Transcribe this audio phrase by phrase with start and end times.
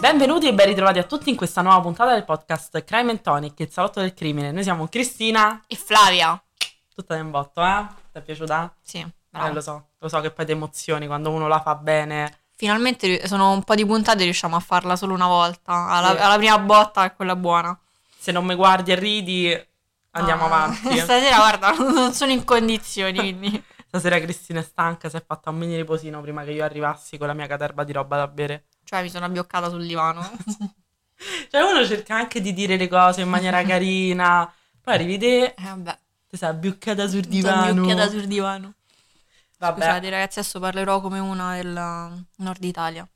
[0.00, 3.58] Benvenuti e ben ritrovati a tutti in questa nuova puntata del podcast Crime and Tonic,
[3.60, 4.52] il salotto del crimine.
[4.52, 6.40] Noi siamo Cristina, E Flavia?
[6.94, 7.86] tutta in botto, eh?
[8.12, 8.74] Ti è piaciuta?
[8.82, 9.54] Sì, Eh, bravo.
[9.54, 12.38] lo so, lo so che poi ti emozioni quando uno la fa bene.
[12.56, 15.86] Finalmente sono un po' di puntate e riusciamo a farla solo una volta.
[15.88, 16.22] Alla, Sì.
[16.22, 17.76] alla prima botta è quella buona.
[18.16, 19.66] Se non mi guardi e ridi,
[20.12, 20.78] andiamo Ah, avanti.
[20.98, 23.62] Stasera, guarda, non sono in condizioni, quindi...
[23.88, 27.26] Stasera Cristina è stanca, si è fatta un mini riposino prima che io arrivassi con
[27.26, 28.64] la mia caterva di roba da bere.
[28.88, 30.22] Cioè, mi sono abbioccata sul divano.
[31.50, 35.54] Cioè uno cerca anche di dire le cose in maniera carina, poi arrivi te, Eh,
[35.56, 35.98] vabbè,
[36.28, 37.80] ti sei abbiuccata sul divano.
[37.82, 38.74] abbioccata sul divano.
[39.58, 43.06] Vabbè, Scusate, ragazzi, adesso parlerò come una del Nord Italia.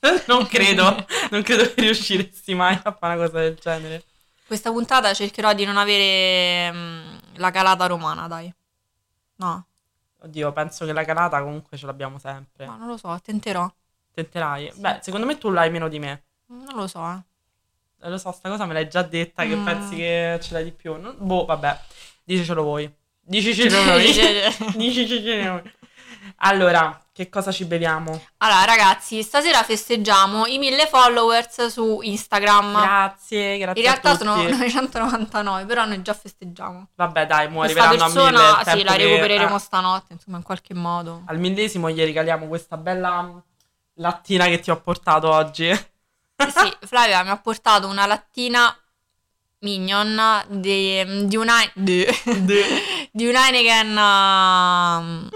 [0.26, 4.02] non credo, non credo che riusciresti mai a fare una cosa del genere.
[4.46, 8.52] Questa puntata cercherò di non avere mm, la calata romana, dai.
[9.36, 9.66] No,
[10.22, 12.66] Oddio, penso che la calata comunque ce l'abbiamo sempre.
[12.66, 13.70] ma non lo so, tenterò.
[14.14, 14.72] Tenterai?
[14.76, 16.22] Beh, secondo me tu l'hai meno di me.
[16.46, 18.08] Non lo so, eh.
[18.08, 19.64] Lo so, sta cosa me l'hai già detta che Mm.
[19.64, 20.98] pensi che ce l'hai di più.
[20.98, 21.78] Non- Boh, vabbè,
[22.24, 22.90] dicecelo voi.
[23.20, 24.12] Dicicelo noi.
[24.76, 25.72] Dicicelo noi.
[26.42, 28.18] Allora, che cosa ci beviamo?
[28.38, 32.80] Allora, ragazzi, stasera festeggiamo i 1000 followers su Instagram.
[32.80, 36.88] Grazie, grazie In realtà sono 999, però noi già festeggiamo.
[36.94, 38.20] Vabbè, dai, mo arriveranno a mille.
[38.22, 41.22] persona, il sì, la che- recupereremo eh, stanotte, insomma, in qualche modo.
[41.26, 43.42] al millesimo gli regaliamo questa bella
[44.00, 45.70] lattina che ti ho portato oggi.
[45.72, 48.74] sì, Flavia mi ha portato una lattina
[49.60, 52.06] Minion di, di una di,
[53.12, 55.28] di un Heineken um,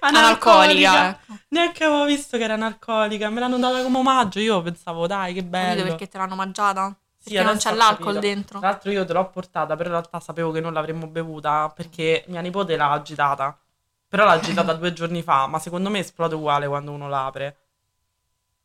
[0.00, 1.08] analcolica.
[1.10, 1.36] ecco.
[1.48, 4.38] Neanche avevo visto che era analcolica, me l'hanno data come omaggio.
[4.38, 5.82] Io pensavo, dai, che bello.
[5.84, 6.94] perché te l'hanno mangiata?
[7.16, 8.20] Sì, Perché non c'è l'alcol capito.
[8.20, 8.58] dentro.
[8.58, 12.24] Tra l'altro io te l'ho portata, però in realtà sapevo che non l'avremmo bevuta perché
[12.28, 13.58] mia nipote l'ha agitata.
[14.06, 17.56] Però l'ha agitata due giorni fa, ma secondo me esplode uguale quando uno l'apre.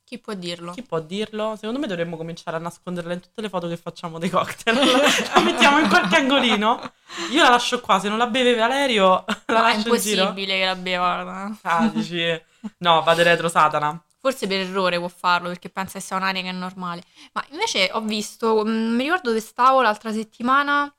[0.06, 0.74] Chi può dirlo?
[0.74, 1.56] Chi può dirlo?
[1.56, 4.76] Secondo me dovremmo cominciare a nasconderla in tutte le foto che facciamo dei cocktail.
[5.34, 6.92] la mettiamo in qualche angolino.
[7.32, 10.76] Io la lascio qua, se non la beve Valerio, la No, è impossibile che la
[10.76, 11.24] beva.
[11.24, 11.58] guarda.
[11.64, 12.42] Ah, dici...
[12.78, 14.02] No, vado retro Satana.
[14.20, 17.04] Forse per errore può farlo perché pensa che sia un'aria che è normale.
[17.34, 20.94] Ma invece ho visto, mm, mi ricordo dove stavo l'altra settimana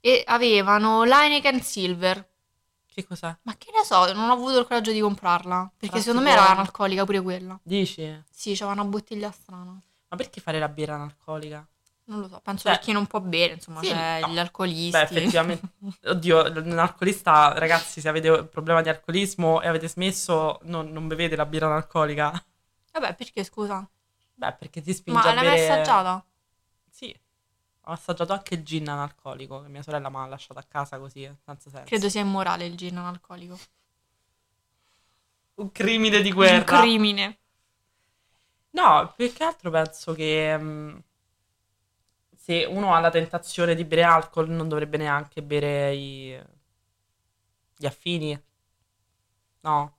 [0.00, 2.26] e avevano l'Heineken Silver.
[2.94, 3.34] Che cos'è?
[3.42, 5.68] Ma che ne so, non ho avuto il coraggio di comprarla.
[5.76, 7.58] Perché Sarà secondo me era analcolica pure quella.
[7.60, 8.22] Dici?
[8.30, 9.72] Sì, c'aveva una bottiglia strana.
[10.08, 11.66] Ma perché fare la birra analcolica?
[12.06, 14.28] Non lo so, penso Cioè- per chi non può bere, insomma, Sì, c'è no.
[14.28, 14.90] gli alcolisti.
[14.90, 15.68] Beh, effettivamente,
[16.06, 21.08] oddio, un alcolista, ragazzi, se avete un problema di alcolismo e avete smesso, non, non
[21.08, 22.30] bevete la birra analcolica.
[22.92, 23.88] Vabbè, perché scusa?
[24.34, 25.72] Beh, perché ti spinge Ma a l'hai mai bere...
[25.72, 26.24] assaggiata?
[27.86, 31.22] Ho assaggiato anche il gin analcolico, che mia sorella mi ha lasciato a casa così,
[31.44, 31.84] senza senso.
[31.84, 33.56] Credo sia immorale il gin analcolico.
[35.56, 36.64] Un crimine di Un guerra.
[36.80, 37.38] crimine.
[38.72, 40.96] No, più che altro penso che mm,
[42.36, 46.38] se uno ha la tentazione di bere alcol, non dovrebbe neanche bere i...
[47.76, 48.40] gli affini.
[49.62, 49.96] No,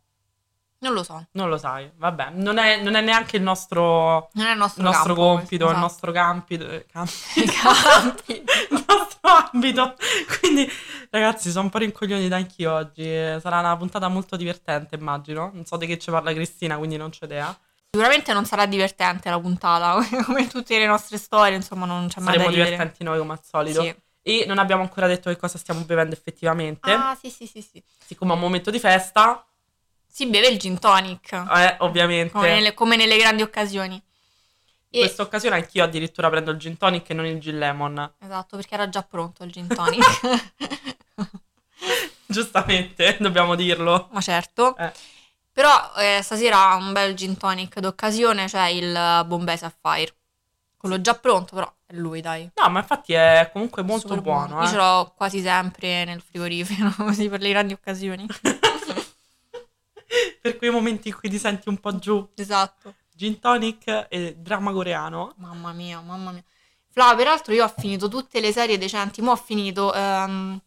[0.85, 1.25] Non lo so.
[1.31, 1.91] non lo sai.
[1.95, 5.21] Vabbè, non è, non è neanche il nostro, Non è il nostro, il nostro campo,
[5.21, 5.79] compito, il esatto.
[5.79, 8.33] nostro campito, eh, campi- Campi.
[8.69, 9.95] il nostro ambito.
[10.39, 10.71] Quindi,
[11.09, 13.03] ragazzi, sono un po' rincoglionita anch'io oggi.
[13.03, 15.49] Sarà una puntata molto divertente, immagino.
[15.53, 17.57] Non so di che ci parla Cristina, quindi non c'ho idea.
[17.89, 22.33] Sicuramente non sarà divertente la puntata, come tutte le nostre storie, insomma, non c'è mai
[22.35, 23.81] Saremo divertenti noi come al solito.
[23.81, 23.95] Sì.
[24.21, 26.91] E non abbiamo ancora detto che cosa stiamo bevendo effettivamente.
[26.91, 27.83] Ah, sì, sì, sì, sì.
[28.05, 29.43] Siccome è un momento di festa,
[30.15, 32.31] Si beve il gin tonic, eh, ovviamente.
[32.31, 34.01] come nelle, come nelle grandi occasioni.
[34.91, 38.13] In questa occasione anch'io addirittura prendo il gin tonic e non il gin lemon.
[38.19, 40.53] Esatto, perché era già pronto il gin tonic.
[42.27, 44.07] Giustamente, dobbiamo dirlo.
[44.11, 44.77] Ma certo.
[44.77, 44.93] Eh.
[45.51, 50.15] Però eh, stasera un bel gin tonic d'occasione, c'è il Bombay Sapphire.
[50.77, 52.49] Quello già pronto, però è lui, dai.
[52.55, 54.61] No, ma infatti è comunque molto Super buono.
[54.61, 54.69] Io eh.
[54.69, 58.25] ce l'ho quasi sempre nel frigorifero, così per le grandi occasioni.
[60.45, 62.29] per quei momenti in cui ti senti un po' giù.
[62.35, 62.93] esatto.
[63.15, 65.33] Gin tonic e dramma coreano.
[65.37, 66.43] Mamma mia, mamma mia.
[66.87, 69.21] Fla, peraltro io ho finito tutte le serie decenti.
[69.23, 70.61] Mo' ho finito ehm,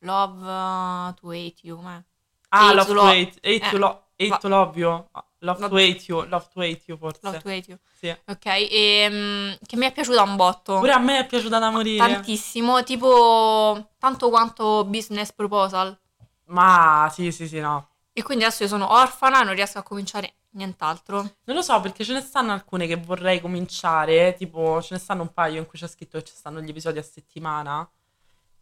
[0.00, 1.76] Love uh, to Hate You.
[1.76, 2.02] com'è?
[2.50, 5.08] Ah, Love to to Hate, hate to, eh, lo- hate va- to Love You.
[5.12, 5.76] Ah, Love to.
[5.76, 7.20] Hate You, Love to Hate You forse.
[7.22, 7.78] Love to Hate You.
[7.98, 8.14] Sì.
[8.26, 10.78] Ok, e, che mi è piaciuta un botto.
[10.78, 12.06] Pure a me è piaciuta da morire.
[12.06, 15.98] Tantissimo, tipo tanto quanto Business Proposal.
[16.46, 17.88] Ma sì, sì, sì, no.
[18.16, 21.16] E quindi adesso io sono orfana, non riesco a cominciare nient'altro.
[21.44, 25.22] Non lo so perché ce ne stanno alcune che vorrei cominciare, tipo ce ne stanno
[25.22, 27.80] un paio in cui c'è scritto che ci stanno gli episodi a settimana.
[27.80, 27.88] A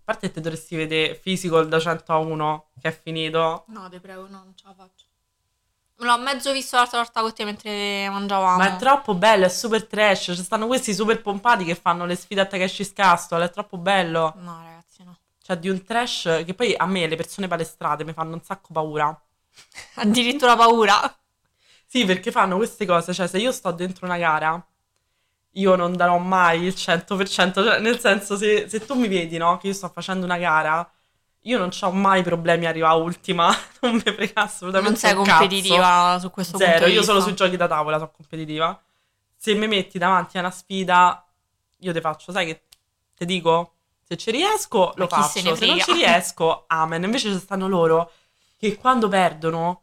[0.02, 3.64] parte che te dovresti vedere Physical da 100 a 1 che è finito.
[3.68, 5.04] No, te prego, no, non ce la faccio.
[5.96, 8.56] L'ho mezzo visto l'altra volta con te mentre mangiavamo.
[8.56, 10.32] Ma è troppo bello, è super trash.
[10.34, 13.44] Ci stanno questi super pompati che fanno le sfide a Takeshi Castle.
[13.44, 14.32] È troppo bello.
[14.38, 15.16] No, ragazzi, no.
[15.42, 18.72] Cioè, di un trash che poi a me le persone palestrate mi fanno un sacco
[18.72, 19.16] paura.
[19.96, 21.16] Addirittura paura.
[21.86, 23.12] Sì, perché fanno queste cose.
[23.12, 24.64] Cioè, se io sto dentro una gara,
[25.52, 27.62] io non darò mai il 100%.
[27.64, 30.90] Cioè, nel senso, se, se tu mi vedi, no, che io sto facendo una gara
[31.42, 33.48] io non ho mai problemi a arrivare ultima,
[33.80, 36.20] non mi frega assolutamente Non sei competitiva cazzo.
[36.20, 38.80] su questo Zero, punto io solo sui giochi da tavola sono competitiva.
[39.36, 41.24] Se mi metti davanti a una sfida,
[41.78, 42.62] io ti faccio, sai che
[43.16, 43.74] ti dico?
[44.06, 45.40] Se ci riesco, lo faccio.
[45.40, 47.02] Se, se non ci riesco, amen.
[47.02, 48.12] Invece ci stanno loro
[48.62, 49.80] che quando perdono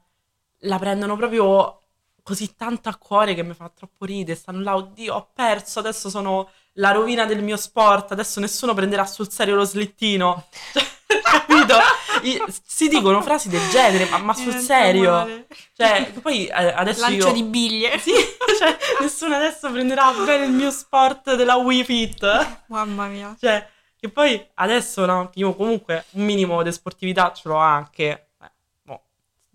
[0.59, 1.81] la prendono proprio
[2.23, 4.37] così tanto a cuore che mi fa troppo ridere.
[4.37, 9.05] Stanno là, oddio, ho perso, adesso sono la rovina del mio sport, adesso nessuno prenderà
[9.05, 10.45] sul serio lo slittino.
[11.21, 11.75] capito?
[12.21, 15.45] I, si dicono frasi del genere, ma, ma sul serio.
[15.73, 17.33] Cioè, poi eh, adesso Lancio io...
[17.33, 17.99] di biglie.
[17.99, 18.13] Sì,
[18.57, 22.61] cioè, nessuno adesso prenderà bene il mio sport della Wii Fit.
[22.67, 23.35] Mamma mia.
[23.37, 23.67] Cioè,
[23.99, 28.28] che poi adesso, no, io comunque un minimo di sportività ce l'ho anche.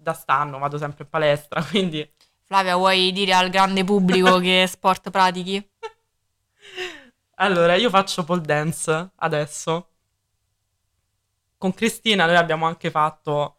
[0.04, 2.08] Da stanno vado sempre in palestra, quindi...
[2.44, 5.70] Flavia, vuoi dire al grande pubblico che sport pratichi?
[7.36, 9.88] Allora, io faccio pole dance adesso
[11.64, 13.56] con Cristina noi abbiamo anche fatto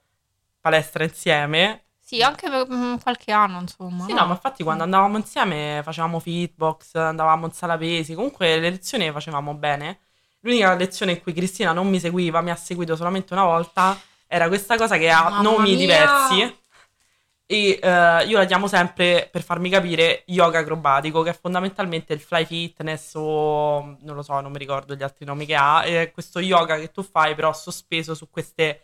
[0.61, 1.85] palestra insieme.
[1.99, 4.05] Sì, anche per mm, qualche anno, insomma.
[4.05, 8.69] Sì, no, ma infatti quando andavamo insieme facevamo fitbox, andavamo in sala pesi, comunque le
[8.69, 10.01] lezioni le facevamo bene.
[10.41, 13.99] L'unica lezione in cui Cristina non mi seguiva, mi ha seguito solamente una volta,
[14.35, 15.77] era questa cosa che ha Mamma nomi mia.
[15.77, 16.57] diversi.
[17.47, 22.19] E uh, io la chiamo sempre per farmi capire yoga acrobatico che è fondamentalmente il
[22.19, 25.83] fly fitness o non lo so non mi ricordo gli altri nomi che ha.
[25.83, 28.81] È questo yoga che tu fai però sospeso su queste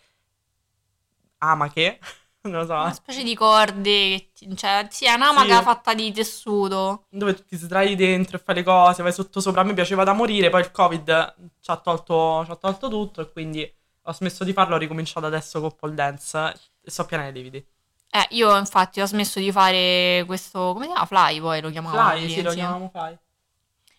[1.40, 2.00] amache
[2.44, 2.74] non lo so.
[2.74, 5.64] Una specie di corde cioè sì è un'amaca sì.
[5.64, 7.06] fatta di tessuto.
[7.10, 9.62] Dove tu ti sdrai dentro e fai le cose vai sotto sopra.
[9.62, 13.22] A me piaceva da morire poi il covid ci ha tolto, ci ha tolto tutto
[13.22, 17.28] e quindi ho smesso di farlo ho ricominciato adesso con pole dance e so piena
[17.30, 17.66] lividi
[18.14, 21.06] eh, io infatti ho smesso di fare questo, come si chiama?
[21.06, 22.10] Fly poi lo chiamavamo.
[22.10, 23.18] Fly, sì, lo chiamavamo Fly.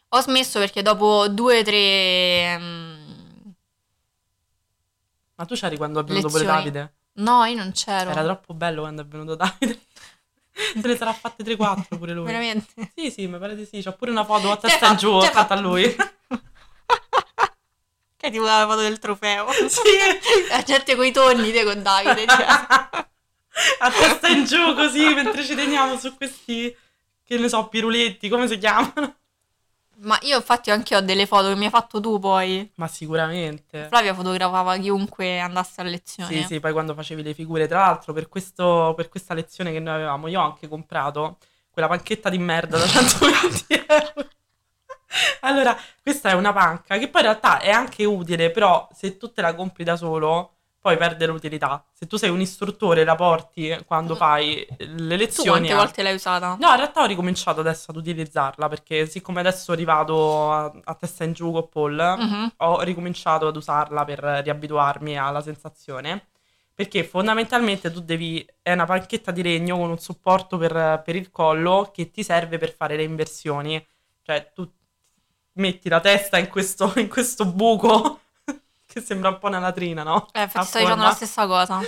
[0.08, 2.56] Ho smesso perché dopo due o tre...
[2.60, 3.54] Um,
[5.36, 6.44] Ma tu c'eri quando è venuto lezioni.
[6.44, 6.94] pure Davide?
[7.14, 8.10] No, io non c'ero.
[8.10, 9.80] Era troppo bello quando è venuto Davide.
[10.52, 12.26] Se ne sarà fatte 3-4 pure lui.
[12.26, 12.92] Veramente?
[12.94, 13.82] Sì, sì, mi pare di sì.
[13.82, 15.84] C'ho pure una foto a testa in giù fatta a lui.
[18.22, 19.48] che è tipo la foto del trofeo.
[19.68, 19.80] Sì.
[20.48, 22.24] La gente coi tonni te con Davide.
[22.26, 22.46] Cioè
[23.80, 26.74] a testa in giù così mentre ci teniamo su questi,
[27.24, 29.16] che ne so, piruletti, come si chiamano?
[30.02, 32.70] Ma io infatti anche ho delle foto che mi hai fatto tu poi.
[32.76, 33.86] Ma sicuramente.
[33.88, 36.32] Flavia fotografava chiunque andasse a lezione.
[36.32, 39.80] Sì, sì, poi quando facevi le figure, tra l'altro per, questo, per questa lezione che
[39.80, 41.38] noi avevamo, io ho anche comprato
[41.70, 44.28] quella panchetta di merda da 120 euro.
[45.40, 49.32] Allora, questa è una panca che poi in realtà è anche utile, però se tu
[49.32, 51.84] te la compri da solo poi perde l'utilità.
[51.92, 54.16] Se tu sei un istruttore la porti quando mm.
[54.16, 55.44] fai le lezioni...
[55.44, 56.56] Tu quante volte l'hai usata?
[56.58, 61.22] No, in realtà ho ricominciato adesso ad utilizzarla perché siccome adesso rivado a, a testa
[61.22, 62.46] in giù con Paul, mm-hmm.
[62.56, 66.26] ho ricominciato ad usarla per riabituarmi alla sensazione.
[66.74, 68.44] Perché fondamentalmente tu devi...
[68.60, 72.58] è una panchetta di legno con un supporto per, per il collo che ti serve
[72.58, 73.86] per fare le inversioni.
[74.20, 74.68] Cioè tu
[75.54, 78.20] metti la testa in questo, in questo buco
[78.86, 80.28] che sembra un po' una latrina, no?
[80.32, 81.80] Eh, infatti sto dicendo la stessa cosa.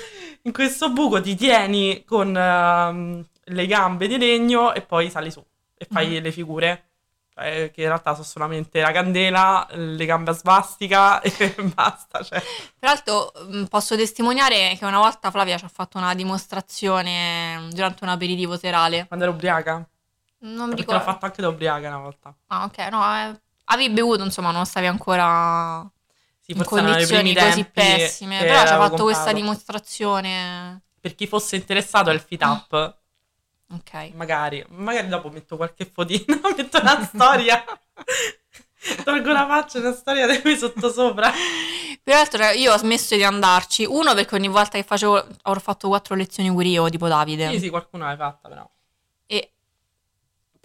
[0.43, 5.45] In questo buco ti tieni con uh, le gambe di legno e poi sali su
[5.77, 6.23] e fai mm.
[6.23, 6.89] le figure.
[7.37, 12.23] Eh, che in realtà sono solamente la candela, le gambe a svastica e basta.
[12.23, 12.41] Cioè.
[12.79, 18.11] Peraltro mm, posso testimoniare che una volta Flavia ci ha fatto una dimostrazione durante un
[18.11, 19.07] aperitivo serale.
[19.09, 19.85] Quando ero ubriaca?
[20.39, 21.01] Non mi ricordo.
[21.01, 22.33] l'ho fatto anche da ubriaca una volta.
[22.49, 25.89] Ah, ok, no, eh, avevi bevuto, insomma, non stavi ancora
[26.41, 28.39] sì, in condizioni così pessime.
[28.41, 29.05] Però ci ha fatto comprato.
[29.05, 30.83] questa dimostrazione.
[31.01, 32.99] Per chi fosse interessato il fit up.
[33.71, 34.13] Ok.
[34.15, 37.65] Magari, magari dopo metto qualche fotino, metto una storia.
[39.03, 41.33] Tolgo la faccia, una storia di qui sotto sopra.
[42.03, 43.87] Peraltro io ho smesso di andarci.
[43.87, 47.51] Uno perché ogni volta che facevo, ho fatto quattro lezioni pure io, tipo Davide.
[47.53, 48.71] Sì, sì, qualcuno l'hai fatta però.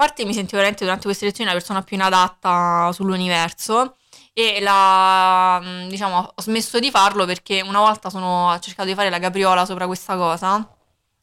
[0.02, 3.98] A parte mi sentivo veramente durante queste lezioni la persona più inadatta sull'universo
[4.32, 9.10] e la, mm, diciamo, ho smesso di farlo perché una volta sono, cercato di fare
[9.10, 10.66] la capriola sopra questa cosa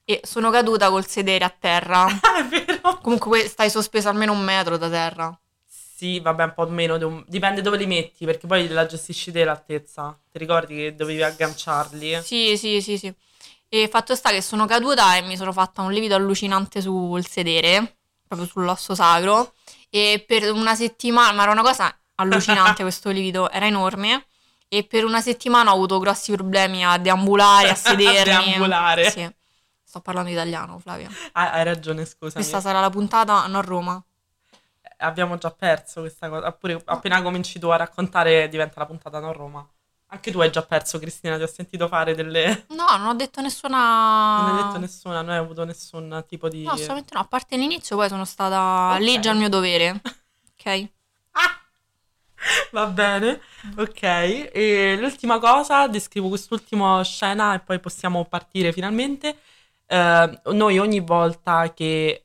[0.05, 2.05] e sono caduta col sedere a terra.
[2.21, 2.99] Ah, è vero.
[3.01, 5.41] Comunque stai sospeso almeno un metro da terra.
[5.67, 10.21] Sì, vabbè, un po' meno, dipende dove li metti, perché poi la gestisci te l'altezza.
[10.31, 12.21] Ti ricordi che dovevi agganciarli?
[12.23, 13.11] Sì, sì, sì, sì.
[13.71, 17.96] E fatto sta che sono caduta e mi sono fatta un livido allucinante sul sedere,
[18.27, 19.55] proprio sull'osso sacro.
[19.91, 24.27] E per una settimana, ma era una cosa allucinante questo livido, era enorme.
[24.69, 28.33] E per una settimana ho avuto grossi problemi a deambulare, a sedermi.
[28.35, 29.11] a deambulare.
[29.11, 29.35] Sì.
[29.83, 31.09] Sto parlando italiano, Flavia.
[31.33, 32.35] Ah, hai ragione, scusa.
[32.35, 34.03] Questa sarà la puntata non Roma.
[34.99, 36.49] Abbiamo già perso questa cosa.
[36.49, 39.67] Oppure appena cominci tu a raccontare diventa la puntata non Roma.
[40.17, 42.65] Anche tu hai già perso, Cristina, ti ho sentito fare delle...
[42.69, 44.41] No, non ho detto nessuna...
[44.41, 46.63] Non hai detto nessuna, non hai avuto nessun tipo di...
[46.63, 49.05] No, assolutamente no, a parte l'inizio poi sono stata okay.
[49.05, 50.01] legge al mio dovere,
[50.59, 50.89] ok?
[51.39, 51.61] Ah!
[52.71, 53.43] Va bene,
[53.77, 54.03] ok.
[54.03, 59.37] E l'ultima cosa, descrivo quest'ultima scena e poi possiamo partire finalmente.
[59.87, 62.25] Uh, noi ogni volta che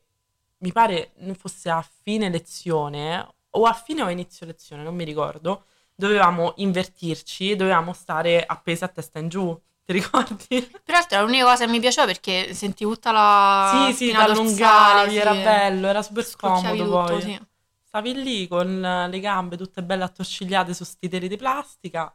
[0.60, 5.03] mi pare fosse a fine lezione o a fine o a inizio lezione, non mi
[5.03, 5.65] ricordo,
[6.01, 9.58] dovevamo invertirci, dovevamo stare appesi a testa in giù.
[9.86, 10.72] Ti ricordi?
[10.84, 15.17] Peraltro era l'unica cosa che mi piaceva perché sentivi tutta la Sì, sì, t'allungavi, sì.
[15.17, 17.22] era bello, era super scomodo tutto, poi.
[17.22, 17.39] Sì.
[17.84, 22.12] Stavi lì con le gambe tutte belle attorcigliate su sti teli di plastica.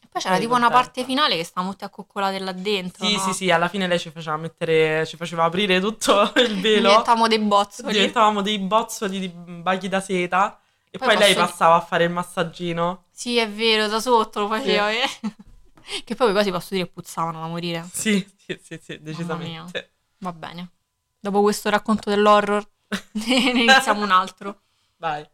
[0.00, 3.04] E poi c'era tipo una parte finale che stavamo tutti accoccolate là dentro.
[3.04, 3.18] Sì, no?
[3.18, 6.88] sì, sì, alla fine lei ci faceva mettere, ci faceva aprire tutto il velo.
[6.88, 7.92] Diventavamo dei bozzoli.
[7.92, 10.61] Diventavamo dei bozzoli di baghi da seta.
[10.94, 13.06] E poi, poi lei passava a fare il massaggino.
[13.10, 14.90] Sì, è vero, da sotto lo faceva.
[14.90, 14.98] Sì.
[14.98, 16.02] Eh.
[16.04, 17.88] che poi quasi posso dire puzzavano da morire.
[17.90, 19.92] Sì, sì, sì, sì decisamente.
[20.18, 20.70] Va bene.
[21.18, 22.62] Dopo questo racconto dell'horror
[23.12, 24.60] ne iniziamo un altro.
[24.98, 25.26] Vai.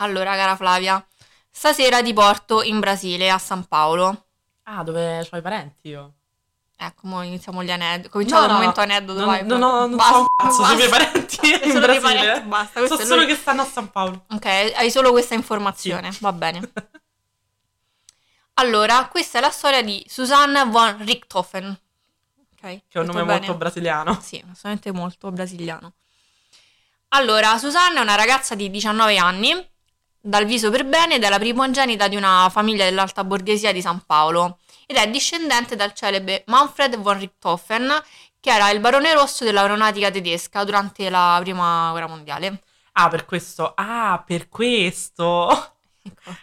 [0.00, 1.06] Allora, cara Flavia,
[1.48, 4.26] stasera ti porto in Brasile, a San Paolo.
[4.64, 6.14] Ah, dove ho i parenti io?
[6.80, 8.08] Ecco, mo iniziamo gli aneddoti.
[8.08, 9.44] Cominciamo no, no, momento aneddoto, non, vai.
[9.44, 12.00] No, no, non basta, so un cazzo sui miei parenti in solo Brasile.
[12.00, 12.86] Parenti, basta.
[12.86, 14.26] So solo che stanno a San Paolo.
[14.30, 16.18] Ok, hai solo questa informazione, sì.
[16.20, 16.70] va bene.
[18.60, 21.78] Allora, questa è la storia di Susanne von Richthofen.
[22.56, 23.38] Okay, che è un nome bene?
[23.38, 24.18] molto brasiliano.
[24.20, 25.92] Sì, assolutamente molto brasiliano.
[27.10, 29.68] Allora, Susanne è una ragazza di 19 anni,
[30.20, 34.02] dal viso per bene ed è la primogenita di una famiglia dell'alta borghesia di San
[34.04, 34.58] Paolo
[34.90, 37.92] ed è discendente dal celebre Manfred von Richthofen,
[38.40, 42.62] che era il barone rosso dell'aeronautica tedesca durante la prima guerra mondiale.
[42.92, 43.74] Ah, per questo.
[43.76, 45.50] Ah, per questo.
[46.02, 46.38] Ecco.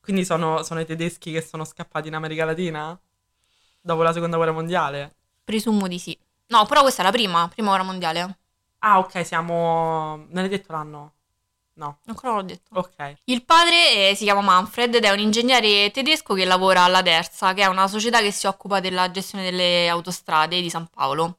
[0.00, 2.96] Quindi sono, sono i tedeschi che sono scappati in America Latina?
[3.80, 5.16] Dopo la seconda guerra mondiale?
[5.42, 6.16] Presumo di sì.
[6.46, 8.38] No, però questa è la prima, prima guerra mondiale.
[8.78, 10.16] Ah, ok, siamo...
[10.28, 11.14] Non hai detto l'anno?
[11.80, 11.98] No.
[12.04, 12.78] Ancora non l'ho detto.
[12.78, 13.14] Ok.
[13.24, 17.54] Il padre eh, si chiama Manfred ed è un ingegnere tedesco che lavora alla Terza,
[17.54, 21.38] che è una società che si occupa della gestione delle autostrade di San Paolo.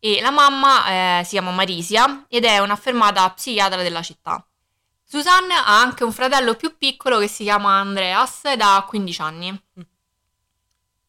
[0.00, 4.44] E la mamma eh, si chiama Marisia ed è un'affermata psichiatra della città.
[5.04, 9.52] Susanne ha anche un fratello più piccolo che si chiama Andreas ed ha 15 anni.
[9.52, 9.82] Mm.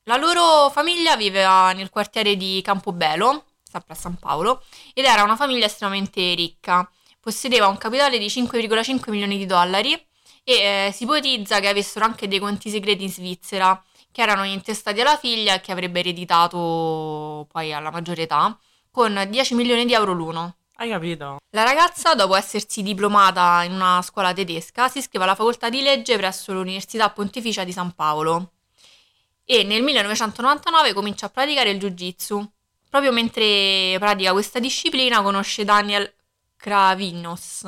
[0.04, 5.36] La loro famiglia viveva nel quartiere di Campobello, sempre a San Paolo, ed era una
[5.36, 6.88] famiglia estremamente ricca.
[7.28, 9.92] Possedeva un capitale di 5,5 milioni di dollari
[10.46, 15.02] e eh, si ipotizza che avessero anche dei conti segreti in Svizzera che erano intestati
[15.02, 18.58] alla figlia e che avrebbe ereditato poi alla maggiore età
[18.90, 20.56] con 10 milioni di euro l'uno.
[20.76, 21.40] Hai capito?
[21.50, 26.16] La ragazza, dopo essersi diplomata in una scuola tedesca, si iscrive alla facoltà di legge
[26.16, 28.54] presso l'Università Pontificia di San Paolo
[29.44, 32.52] e nel 1999 comincia a praticare il jiu-jitsu.
[32.90, 36.10] Proprio mentre pratica questa disciplina conosce Daniel
[36.68, 37.62] Cravinos.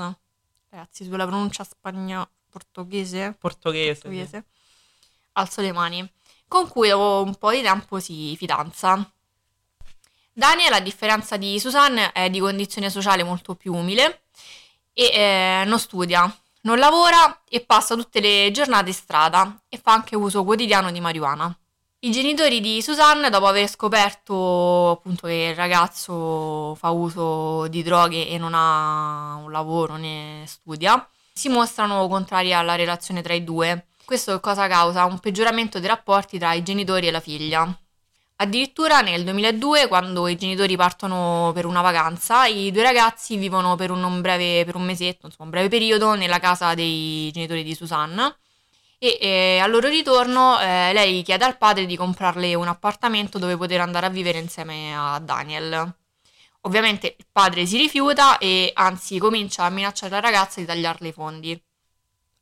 [0.68, 5.08] Ragazzi, sulla pronuncia spagnola portoghese, portoghese, portoghese sì.
[5.34, 6.12] alzo le mani,
[6.50, 9.10] con cui dopo un po' di tempo si fidanza.
[10.34, 14.24] Daniel, a differenza di Susanne, è di condizione sociale molto più umile
[14.92, 16.30] e eh, non studia,
[16.64, 21.00] non lavora e passa tutte le giornate in strada e fa anche uso quotidiano di
[21.00, 21.58] marijuana.
[22.02, 28.30] I genitori di Susanne, dopo aver scoperto appunto che il ragazzo fa uso di droghe
[28.30, 33.88] e non ha un lavoro né studia, si mostrano contrari alla relazione tra i due.
[34.06, 35.04] Questo cosa causa?
[35.04, 37.68] Un peggioramento dei rapporti tra i genitori e la figlia.
[38.38, 43.92] Addirittura nel 2002, quando i genitori partono per una vacanza, i due ragazzi vivono per
[43.92, 48.34] un breve, per un mesetto, insomma un breve periodo, nella casa dei genitori di Susanna
[49.00, 53.56] e eh, al loro ritorno eh, lei chiede al padre di comprarle un appartamento dove
[53.56, 55.96] poter andare a vivere insieme a Daniel.
[56.64, 61.14] Ovviamente il padre si rifiuta e anzi comincia a minacciare la ragazza di tagliarle i
[61.14, 61.64] fondi.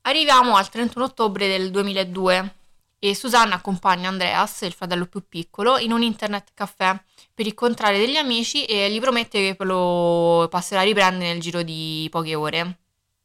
[0.02, 2.54] Arriviamo al 31 ottobre del 2002
[2.98, 7.00] e Susanna accompagna Andreas, il fratello più piccolo, in un internet caffè
[7.32, 12.08] per incontrare degli amici e gli promette che lo passerà a riprendere nel giro di
[12.10, 12.78] poche ore.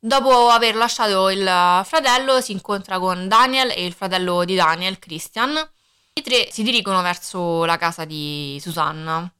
[0.06, 1.46] Dopo aver lasciato il
[1.86, 5.56] fratello si incontra con Daniel e il fratello di Daniel, Christian,
[6.16, 9.34] I tre si dirigono verso la casa di Susanna.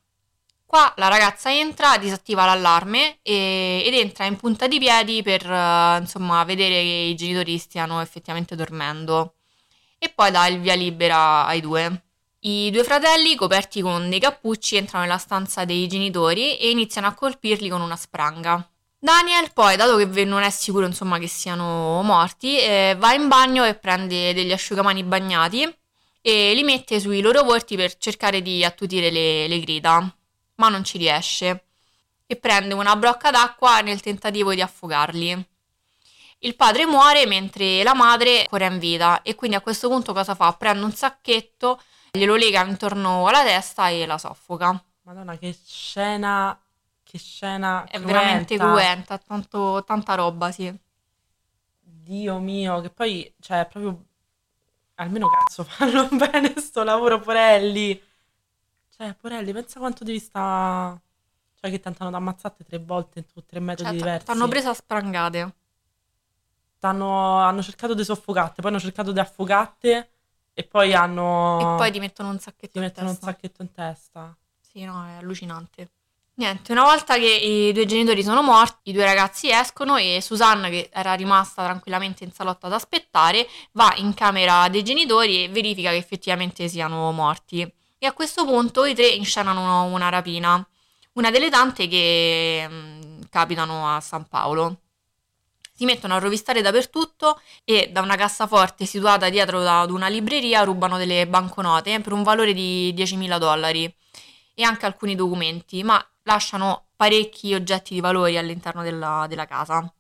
[0.66, 6.00] Qua la ragazza entra, disattiva l'allarme e, ed entra in punta di piedi per uh,
[6.00, 9.34] insomma vedere che i genitori stiano effettivamente dormendo
[9.98, 12.06] e poi dà il via libera ai due.
[12.40, 17.14] I due fratelli, coperti con dei cappucci, entrano nella stanza dei genitori e iniziano a
[17.14, 18.66] colpirli con una spranga.
[19.04, 23.66] Daniel poi, dato che non è sicuro insomma, che siano morti, eh, va in bagno
[23.66, 25.64] e prende degli asciugamani bagnati
[26.22, 30.16] e li mette sui loro volti per cercare di attutire le, le grida
[30.56, 31.66] ma non ci riesce
[32.26, 35.48] e prende una brocca d'acqua nel tentativo di affogarli.
[36.40, 40.34] Il padre muore mentre la madre ancora in vita e quindi a questo punto cosa
[40.34, 40.54] fa?
[40.54, 44.82] Prende un sacchetto, glielo lega intorno alla testa e la soffoca.
[45.02, 46.58] Madonna, che scena,
[47.14, 48.08] che scena È cruenta.
[48.08, 50.76] veramente cruenta, tanto, tanta roba, sì.
[51.80, 54.04] Dio mio, che poi, cioè, proprio...
[54.96, 58.02] Almeno cazzo fanno bene sto lavoro, porelli.
[58.90, 61.02] Cioè, Porelli, pensa quanto devi stare...
[61.60, 64.26] Cioè, che tentano di ammazzarti tre volte in tre metodi cioè, diversi.
[64.26, 65.56] T'hanno preso a sprangate.
[66.80, 70.12] T'hanno, hanno cercato di soffocarte, poi hanno cercato di affogarte
[70.52, 71.60] e poi hanno...
[71.60, 73.26] E poi ti mettono un sacchetto ti in mettono testa.
[73.26, 74.36] un sacchetto in testa.
[74.60, 75.92] Sì, no, è allucinante.
[76.36, 80.68] Niente, una volta che i due genitori sono morti, i due ragazzi escono e Susanna,
[80.68, 85.92] che era rimasta tranquillamente in salotto ad aspettare, va in camera dei genitori e verifica
[85.92, 87.62] che effettivamente siano morti
[88.00, 90.68] e a questo punto i tre inscenano una rapina,
[91.14, 94.80] una delle tante che mh, mm, capitano a San Paolo.
[95.72, 100.98] Si mettono a rovistare dappertutto e da una cassaforte situata dietro ad una libreria rubano
[100.98, 103.96] delle banconote per un valore di 10.000 dollari
[104.56, 109.92] e anche alcuni documenti, ma lasciano parecchi oggetti di valore all'interno della, della casa.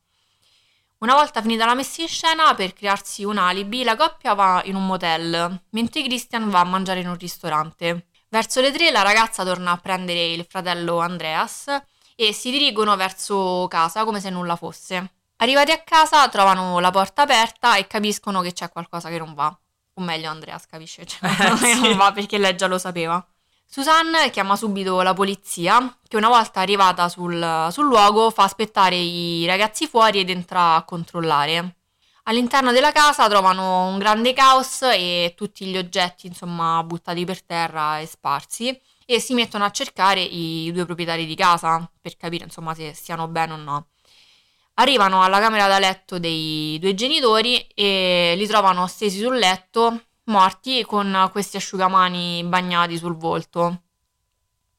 [1.00, 4.76] Una volta finita la messa in scena, per crearsi un alibi, la coppia va in
[4.76, 8.08] un motel, mentre Christian va a mangiare in un ristorante.
[8.30, 11.66] Verso le tre la ragazza torna a prendere il fratello Andreas
[12.16, 15.12] e si dirigono verso casa come se nulla fosse.
[15.38, 19.56] Arrivati a casa trovano la porta aperta e capiscono che c'è qualcosa che non va.
[19.96, 23.24] O meglio Andreas capisce cioè, eh, che non va perché lei già lo sapeva.
[23.74, 29.48] Susanne chiama subito la polizia, che una volta arrivata sul, sul luogo fa aspettare i
[29.48, 31.78] ragazzi fuori ed entra a controllare.
[32.26, 37.98] All'interno della casa trovano un grande caos e tutti gli oggetti, insomma, buttati per terra
[37.98, 42.76] e sparsi e si mettono a cercare i due proprietari di casa per capire, insomma,
[42.76, 43.88] se stiano bene o no.
[44.76, 50.84] Arrivano alla camera da letto dei due genitori e li trovano stesi sul letto morti
[50.84, 53.82] con questi asciugamani bagnati sul volto.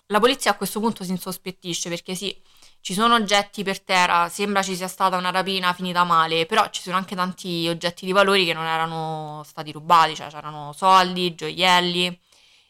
[0.09, 2.39] La polizia a questo punto si insospettisce perché sì,
[2.81, 6.83] ci sono oggetti per terra, sembra ci sia stata una rapina finita male, però ci
[6.83, 12.21] sono anche tanti oggetti di valori che non erano stati rubati, cioè c'erano soldi, gioielli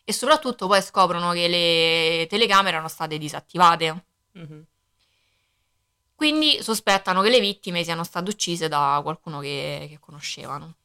[0.04, 4.04] e soprattutto poi scoprono che le telecamere erano state disattivate.
[4.38, 4.60] Mm-hmm.
[6.14, 10.76] Quindi sospettano che le vittime siano state uccise da qualcuno che, che conoscevano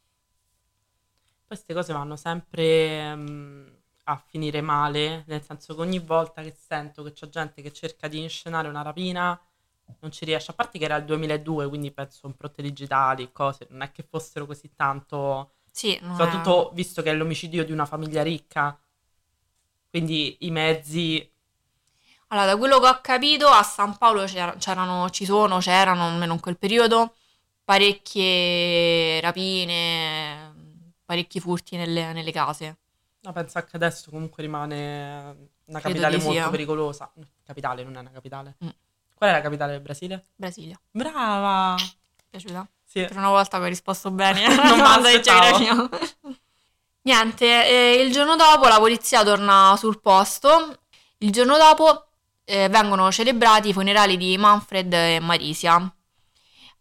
[1.50, 3.68] queste cose vanno sempre um,
[4.04, 8.08] a finire male, nel senso che ogni volta che sento che c'è gente che cerca
[8.08, 9.40] di inscenare una rapina,
[10.02, 13.82] non ci riesce, a parte che era il 2002, quindi penso impronte digitali, cose, non
[13.82, 15.54] è che fossero così tanto...
[15.72, 16.74] Sì, soprattutto è...
[16.76, 18.80] visto che è l'omicidio di una famiglia ricca,
[19.90, 21.28] quindi i mezzi...
[22.28, 26.40] Allora, da quello che ho capito, a San Paolo c'erano, ci sono, c'erano, almeno in
[26.40, 27.16] quel periodo,
[27.64, 30.69] parecchie rapine,
[31.10, 32.78] parecchi furti nelle, nelle case.
[33.22, 36.50] No, penso che adesso comunque rimane una capitale molto sia.
[36.50, 37.12] pericolosa.
[37.44, 38.58] Capitale, non è una capitale.
[38.64, 38.70] Mm.
[39.16, 40.26] Qual è la capitale del Brasile?
[40.36, 40.80] Brasilia.
[40.92, 41.76] Brava!
[42.30, 42.70] Piaciuta?
[42.86, 43.06] Sì.
[43.06, 45.90] Per una volta che ho risposto bene non domanda di geografia.
[47.02, 50.78] Niente, eh, il giorno dopo la polizia torna sul posto.
[51.18, 52.10] Il giorno dopo
[52.44, 55.92] eh, vengono celebrati i funerali di Manfred e Marisia.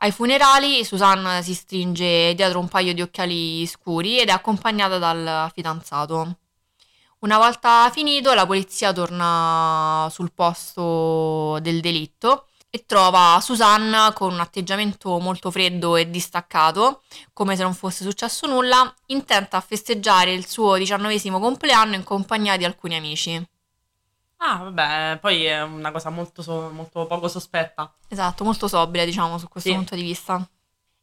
[0.00, 5.50] Ai funerali Susanne si stringe dietro un paio di occhiali scuri ed è accompagnata dal
[5.52, 6.38] fidanzato.
[7.20, 14.38] Una volta finito, la polizia torna sul posto del delitto e trova Susanne con un
[14.38, 20.46] atteggiamento molto freddo e distaccato, come se non fosse successo nulla, intenta a festeggiare il
[20.46, 23.44] suo diciannovesimo compleanno in compagnia di alcuni amici.
[24.40, 27.92] Ah, vabbè, poi è una cosa molto, so- molto poco sospetta.
[28.08, 29.74] Esatto, molto sobria, diciamo, su questo Sì.
[29.74, 30.48] punto di vista.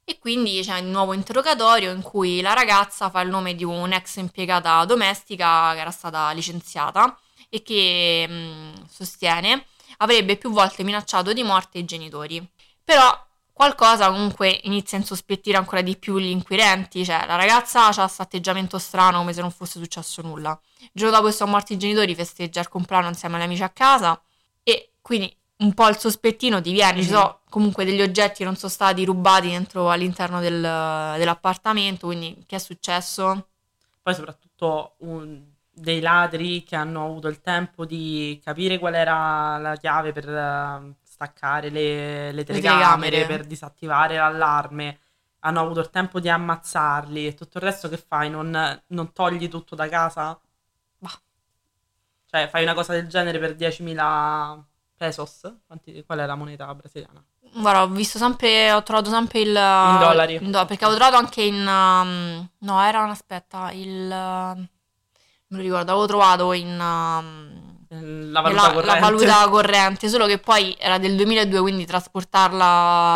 [0.06, 4.18] E quindi c'è un nuovo interrogatorio in cui la ragazza fa il nome di un'ex
[4.18, 7.18] impiegata domestica che era stata licenziata
[7.50, 9.66] e che mh, sostiene
[9.98, 12.48] avrebbe più volte minacciato di morte i genitori.
[12.84, 13.25] Però
[13.56, 18.22] qualcosa comunque inizia a insospettire ancora di più gli inquirenti, cioè la ragazza ha questo
[18.22, 20.60] atteggiamento strano come se non fosse successo nulla.
[20.82, 23.70] Il giorno dopo che sono morti i genitori festeggia il compleanno insieme agli amici a
[23.70, 24.22] casa
[24.62, 27.02] e quindi un po' il sospettino ti viene, mm-hmm.
[27.02, 32.44] ci sono comunque degli oggetti che non sono stati rubati dentro all'interno del, dell'appartamento, quindi
[32.46, 33.48] che è successo?
[34.02, 35.42] Poi soprattutto un,
[35.72, 41.70] dei ladri che hanno avuto il tempo di capire qual era la chiave per staccare
[41.70, 45.00] le, le, telecamere, telecamere, per disattivare l'allarme,
[45.40, 48.30] hanno avuto il tempo di ammazzarli e tutto il resto che fai?
[48.30, 50.38] Non, non togli tutto da casa?
[50.98, 51.18] Bah.
[52.30, 54.62] Cioè, fai una cosa del genere per 10.000
[54.98, 55.54] pesos?
[55.66, 57.24] Quanti, qual è la moneta brasiliana?
[57.54, 59.48] Guarda, ho visto sempre, ho trovato sempre il...
[59.48, 60.36] In dollari.
[60.36, 61.66] In do- perché avevo trovato anche in...
[61.66, 64.10] Um, no, era, aspetta, il...
[64.10, 64.68] Uh,
[65.48, 66.78] lo ricordo, avevo trovato in...
[66.78, 67.65] Um,
[68.02, 70.10] la valuta, la, la valuta, corrente.
[70.10, 72.66] solo che poi era del 2002, quindi trasportarla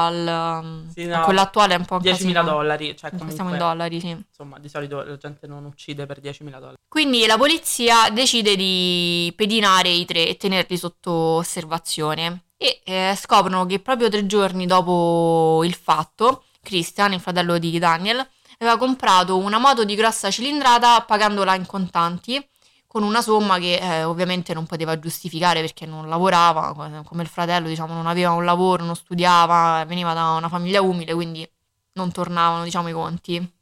[0.06, 3.58] al, sì, no, a quella attuale è un po' 10.000 dollari, cioè comunque, siamo in
[3.58, 4.10] dollari, sì.
[4.10, 6.76] Insomma, di solito la gente non uccide per 10.000 dollari.
[6.88, 13.66] Quindi la polizia decide di pedinare i tre e tenerli sotto osservazione e eh, scoprono
[13.66, 18.28] che proprio tre giorni dopo il fatto, Christian, il fratello di Daniel,
[18.60, 22.46] aveva comprato una moto di grossa cilindrata pagandola in contanti
[22.90, 26.74] con una somma che eh, ovviamente non poteva giustificare perché non lavorava,
[27.06, 31.14] come il fratello diciamo non aveva un lavoro, non studiava, veniva da una famiglia umile,
[31.14, 31.48] quindi
[31.94, 33.54] non tornavano diciamo i conti.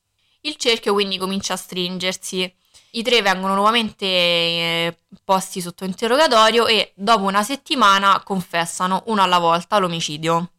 [0.42, 2.56] Il cerchio quindi comincia a stringersi,
[2.92, 9.40] i tre vengono nuovamente eh, posti sotto interrogatorio e dopo una settimana confessano uno alla
[9.40, 10.52] volta l'omicidio.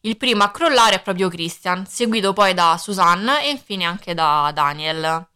[0.00, 4.50] Il primo a crollare è proprio Christian, seguito poi da Susanne e infine anche da
[4.54, 5.28] Daniel.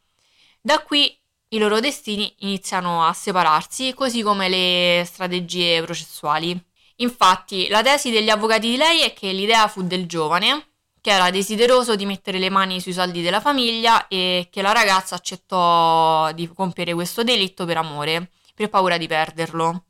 [0.63, 1.15] Da qui
[1.53, 6.59] i loro destini iniziano a separarsi, così come le strategie processuali.
[6.97, 10.67] Infatti, la tesi degli avvocati di lei è che l'idea fu del giovane,
[11.01, 15.15] che era desideroso di mettere le mani sui soldi della famiglia e che la ragazza
[15.15, 19.85] accettò di compiere questo delitto per amore, per paura di perderlo.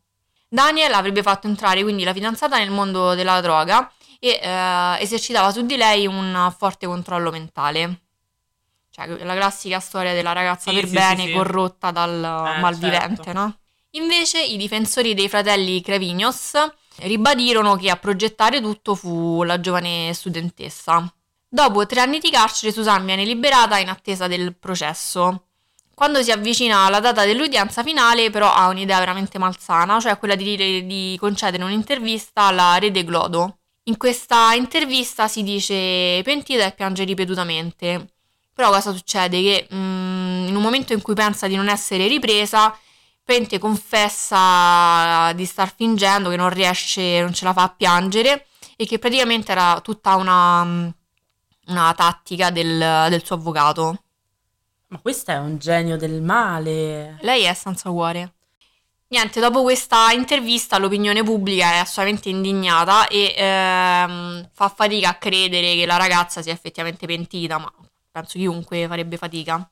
[0.48, 5.64] Daniel avrebbe fatto entrare quindi la fidanzata nel mondo della droga e eh, esercitava su
[5.64, 8.01] di lei un forte controllo mentale.
[8.94, 13.22] Cioè, la classica storia della ragazza sì, per sì, bene sì, corrotta dal eh, malvivente,
[13.22, 13.33] certo.
[13.33, 13.57] no?
[13.92, 16.52] Invece i difensori dei fratelli Crevignos
[16.96, 21.11] ribadirono che a progettare tutto fu la giovane studentessa.
[21.48, 25.44] Dopo tre anni di carcere, Susan viene liberata in attesa del processo.
[25.94, 30.87] Quando si avvicina alla data dell'udienza finale, però ha un'idea veramente malsana, cioè quella di,
[30.87, 33.59] di concedere un'intervista alla Rede Glodo.
[33.85, 38.09] In questa intervista si dice pentita e piange ripetutamente.
[38.62, 39.42] Però cosa succede?
[39.42, 42.72] Che mm, in un momento in cui pensa di non essere ripresa,
[43.25, 48.46] Pente confessa di star fingendo, che non riesce, non ce la fa a piangere
[48.77, 54.03] e che praticamente era tutta una, una tattica del, del suo avvocato.
[54.87, 57.18] Ma questo è un genio del male.
[57.22, 58.35] Lei è senza cuore.
[59.09, 65.75] Niente, dopo questa intervista l'opinione pubblica è assolutamente indignata e ehm, fa fatica a credere
[65.75, 67.72] che la ragazza sia effettivamente pentita, ma
[68.12, 69.68] penso chiunque farebbe fatica.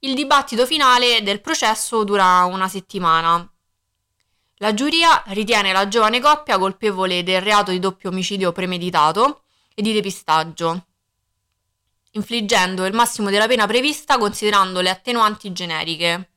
[0.00, 3.48] Il dibattito finale del processo dura una settimana.
[4.56, 9.42] La giuria ritiene la giovane coppia colpevole del reato di doppio omicidio premeditato
[9.74, 10.86] e di depistaggio,
[12.12, 16.30] infliggendo il massimo della pena prevista considerando le attenuanti generiche.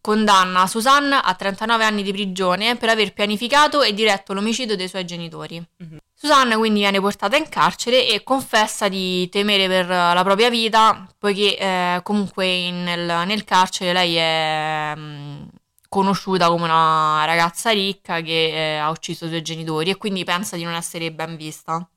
[0.00, 5.04] Condanna Susanne a 39 anni di prigione per aver pianificato e diretto l'omicidio dei suoi
[5.04, 5.62] genitori.
[5.82, 5.98] Mm-hmm.
[6.22, 11.56] Susanna quindi viene portata in carcere e confessa di temere per la propria vita, poiché
[11.56, 15.42] eh, comunque in, nel, nel, carcere lei è mh, mm,
[15.88, 20.56] conosciuta come una ragazza ricca che eh, ha ucciso i suoi genitori e quindi pensa
[20.56, 21.88] di non essere ben vista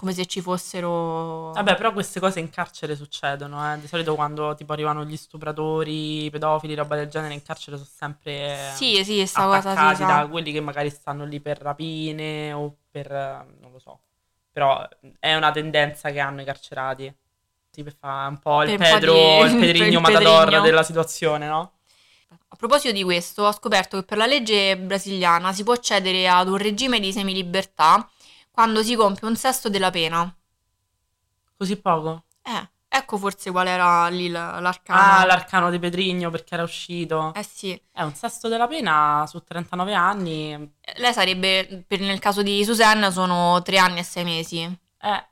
[0.00, 1.50] come se ci fossero...
[1.52, 3.78] Vabbè, però queste cose in carcere succedono, eh.
[3.78, 7.88] Di solito quando tipo arrivano gli stupratori, i pedofili, roba del genere in carcere sono
[7.94, 12.76] sempre sì, sì, sta cosa sì, da quelli che magari stanno lì per rapine o
[12.90, 13.10] per...
[13.10, 14.00] non lo so.
[14.50, 17.14] Però è una tendenza che hanno i carcerati.
[17.70, 19.52] Per fare un po' il Pedro, po di...
[19.52, 20.62] il Pedrigno il Matador pedrigno.
[20.62, 21.72] della situazione, no?
[22.48, 26.48] A proposito di questo, ho scoperto che per la legge brasiliana si può accedere ad
[26.48, 28.08] un regime di semilibertà
[28.50, 30.34] quando si compie un sesto della pena.
[31.56, 32.24] Così poco?
[32.42, 35.00] Eh, ecco forse qual era lì l'arcano.
[35.00, 37.32] Ah, l'arcano di Petrigno perché era uscito.
[37.34, 37.80] Eh sì.
[37.92, 40.74] È un sesto della pena su 39 anni.
[40.96, 44.60] Lei sarebbe, per, nel caso di Suzanne, sono tre anni e sei mesi.
[45.02, 45.24] Eh.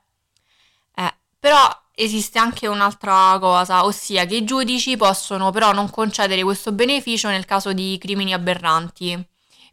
[0.95, 6.71] Eh, però esiste anche un'altra cosa, ossia che i giudici possono però non concedere questo
[6.71, 9.27] beneficio nel caso di crimini aberranti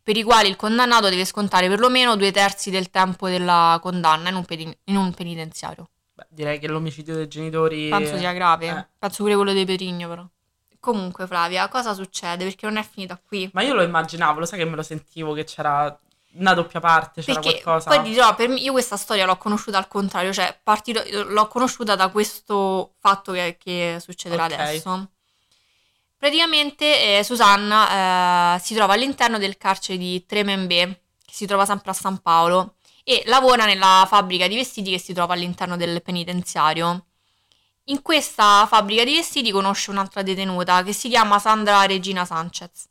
[0.06, 4.36] per i quali il condannato deve scontare perlomeno due terzi del tempo della condanna in
[4.36, 5.88] un, peni- in un penitenziario.
[6.14, 7.88] Beh, direi che l'omicidio dei genitori...
[7.88, 8.86] Penso sia grave, Eh.
[9.00, 10.24] penso pure quello dei Petrigno però.
[10.78, 12.44] Comunque Flavia, cosa succede?
[12.44, 13.50] Perché non è finita qui.
[13.52, 15.98] Ma io lo immaginavo, lo sai che me lo sentivo che c'era
[16.34, 17.90] una doppia parte, c'era Perché qualcosa...
[17.90, 21.96] poi dirò, per me- io questa storia l'ho conosciuta al contrario, cioè partito- l'ho conosciuta
[21.96, 24.52] da questo fatto che, che succederà Ok.
[24.52, 25.10] adesso.
[26.18, 31.90] Praticamente eh, Susanna eh, si trova all'interno del carcere di Tremembé, che si trova sempre
[31.90, 37.06] a San Paolo, e lavora nella fabbrica di vestiti che si trova all'interno del penitenziario.
[37.84, 42.88] In questa fabbrica di vestiti conosce un'altra detenuta che si chiama Sandra Regina Sanchez.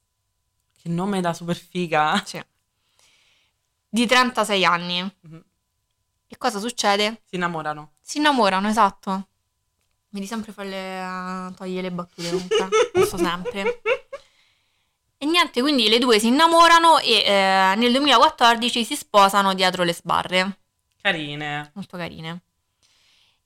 [0.81, 2.21] Che nome da super figa.
[2.25, 2.41] Sì.
[3.89, 5.01] Di 36 anni.
[5.01, 5.43] Mhm.
[6.27, 7.23] E cosa succede?
[7.25, 7.93] Si innamorano.
[8.01, 9.27] Si innamorano, esatto.
[10.15, 12.69] Vedi sempre farle togliere le battute comunque.
[12.93, 13.81] Posso sempre.
[15.17, 19.93] E niente, quindi le due si innamorano e eh, nel 2014 si sposano dietro le
[19.93, 20.59] sbarre.
[21.01, 21.69] Carine.
[21.73, 22.43] Molto carine.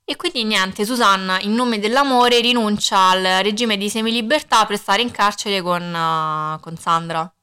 [0.04, 5.10] E quindi niente, Susanna, in nome dell'amore, rinuncia al regime di semilibertà per stare in
[5.10, 7.34] carcere con, eh, con Sandra.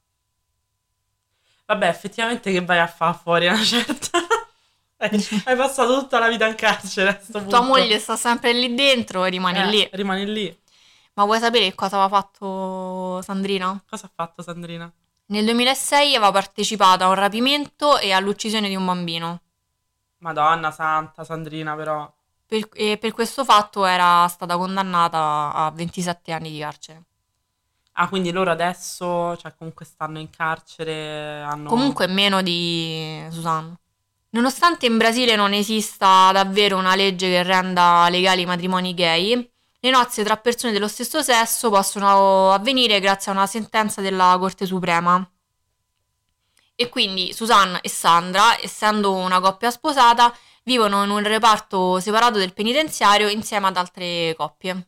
[1.65, 4.25] Vabbè, effettivamente che vai a fare fuori una certa...
[4.99, 7.61] Hai passato tutta la vita in carcere Tua punto.
[7.63, 9.89] moglie sta sempre lì dentro e rimane Eh, lì.
[9.91, 10.59] Rimani lì.
[11.13, 13.79] Ma vuoi sapere cosa aveva fatto Sandrina?
[13.87, 14.91] Cosa ha fatto Sandrina?
[15.27, 19.41] Nel 2006 aveva partecipato a un rapimento e all'uccisione di un bambino.
[20.19, 22.11] Madonna santa, Sandrina però.
[22.45, 27.03] Per, e per questo fatto era stata condannata a 27 anni di carcere.
[27.99, 31.67] Ah, quindi loro adesso, cioè comunque stanno in carcere, hanno...
[31.67, 33.77] Comunque meno di Susanna.
[34.29, 39.89] Nonostante in Brasile non esista davvero una legge che renda legali i matrimoni gay, le
[39.89, 45.27] nozze tra persone dello stesso sesso possono avvenire grazie a una sentenza della Corte Suprema.
[46.75, 50.31] E quindi Susanna e Sandra, essendo una coppia sposata,
[50.63, 54.87] vivono in un reparto separato del penitenziario insieme ad altre coppie.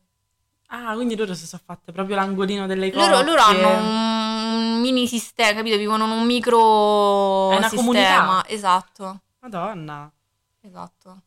[0.68, 3.10] Ah, quindi loro si sono fatte proprio l'angolino delle coppie.
[3.10, 5.78] Loro, loro hanno un mini sistema, capito?
[5.78, 7.80] Vivono in un micro È una sistema.
[7.80, 8.44] comunità.
[8.48, 10.12] Esatto, Madonna.
[10.62, 11.22] esatto.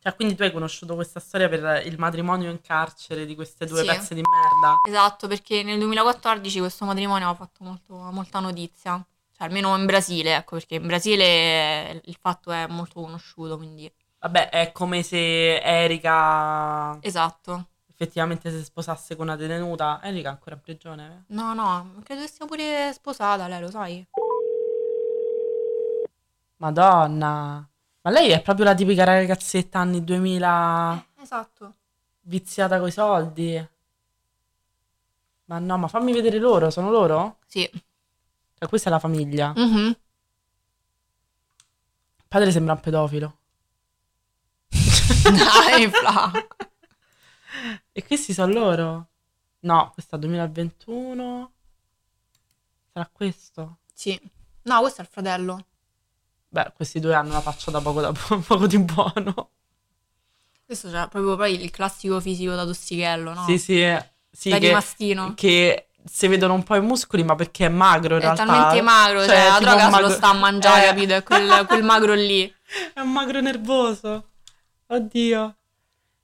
[0.00, 3.80] Cioè, quindi tu hai conosciuto questa storia per il matrimonio in carcere di queste due
[3.80, 3.86] Sì.
[3.86, 4.76] pezze di merda.
[4.86, 9.04] Esatto, perché nel 2014 questo matrimonio ha fatto molto- molta notizia.
[9.36, 13.90] Cioè, almeno in Brasile, ecco, perché in Brasile il fatto è molto conosciuto, quindi...
[14.20, 17.66] Vabbè, è come se Erika Esatto.
[17.92, 20.00] effettivamente si sposasse con una detenuta.
[20.02, 21.24] Erika è ancora in prigione?
[21.28, 24.06] No, no, credo che sia pure sposata, lei lo sai?
[26.58, 27.68] Madonna.
[28.02, 31.74] Ma lei è proprio la tipica ragazzetta anni 2000 Esatto.
[32.22, 33.68] viziata coi soldi.
[35.46, 37.38] Ma no, ma fammi vedere loro, sono loro?
[37.46, 37.68] Sì.
[38.58, 39.52] Cioè, questa è la famiglia.
[39.56, 39.96] Il Mhm.
[42.28, 43.38] padre sembra un pedofilo.
[45.22, 46.30] Dai, Fla.
[47.92, 49.06] E questi sono loro?
[49.60, 51.52] No, questo è 2021.
[52.92, 53.78] Sarà questo?
[53.92, 54.18] Sì.
[54.62, 55.66] No, questo è il fratello.
[56.56, 59.50] Beh, questi due hanno una faccia da poco, da po- poco di buono.
[60.64, 63.44] Questo c'è proprio poi il classico fisico da tossichello, no?
[63.44, 65.34] Sì, sì, eh, sì, Da che, rimastino.
[65.34, 68.46] che si vedono un po' i muscoli, ma perché è magro in È realtà.
[68.46, 70.88] talmente magro, cioè, Cioè, la droga un se lo magro- sta a mangiare, Eh.
[70.88, 71.12] capito?
[71.14, 72.54] È quel, quel magro lì.
[72.94, 74.30] È un magro nervoso.
[74.86, 75.56] Oddio.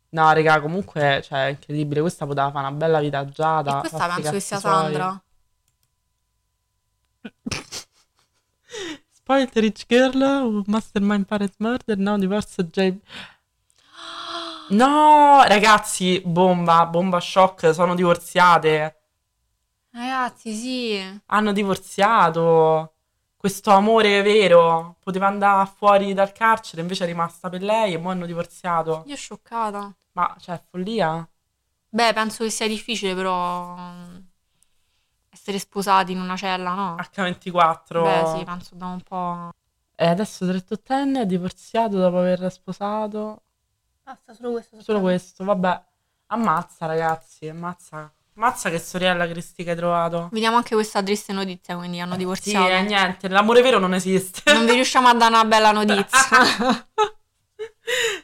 [0.09, 2.01] No, raga, comunque, cioè, è incredibile.
[2.01, 3.77] Questa poteva fare una bella vita agiata.
[3.77, 4.73] e questa penso che sia suoi.
[4.73, 5.23] Sandra.
[9.25, 12.99] Spoiled rich girl who mastermind parents murder, now divorced J.
[14.71, 19.03] No, ragazzi, bomba, bomba shock, sono divorziate.
[19.93, 21.21] Ragazzi, sì.
[21.27, 22.95] Hanno divorziato.
[23.37, 28.11] Questo amore vero poteva andare fuori dal carcere, invece è rimasta per lei e ora
[28.11, 29.05] hanno divorziato.
[29.07, 29.95] Io scioccata.
[30.15, 31.25] Ma, cioè, follia?
[31.91, 33.77] Beh, penso che sia difficile però
[35.43, 36.95] essere sposati in una cella, no?
[36.97, 38.03] H24.
[38.03, 39.51] Beh, sì, penso da un po'.
[39.97, 43.43] E adesso 38enne è divorziato dopo aver sposato.
[44.05, 44.81] Basta, solo questo.
[44.81, 45.83] Solo questo, vabbè.
[46.29, 48.13] Ammazza, ragazzi, ammazza.
[48.37, 50.29] Ammazza che sorella Cristi che hai trovato.
[50.33, 52.69] Vediamo anche questa triste notizia, quindi hanno Sì, divorziato.
[52.69, 54.53] eh, niente, l'amore vero non esiste.
[54.53, 56.89] Non vi riusciamo a dare una bella notizia.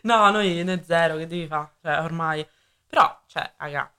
[0.02, 1.72] no, noi ne zero, che devi fare?
[1.82, 2.46] Cioè, ormai.
[2.86, 3.92] Però, cioè, raga.